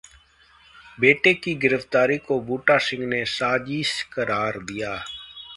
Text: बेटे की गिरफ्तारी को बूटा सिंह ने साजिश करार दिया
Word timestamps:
बेटे 0.97 1.33
की 1.33 1.53
गिरफ्तारी 1.57 2.17
को 2.19 2.39
बूटा 2.41 2.77
सिंह 2.79 3.05
ने 3.05 3.23
साजिश 3.27 4.01
करार 4.13 4.59
दिया 4.63 4.95